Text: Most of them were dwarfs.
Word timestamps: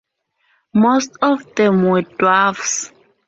Most 0.73 1.15
of 1.21 1.53
them 1.53 1.83
were 1.87 2.01
dwarfs. 2.01 2.91